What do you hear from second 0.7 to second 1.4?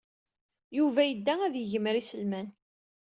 Yuba yedda